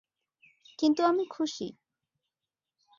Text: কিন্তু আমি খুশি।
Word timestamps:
কিন্তু 0.79 1.01
আমি 1.03 1.23
খুশি। 1.29 1.67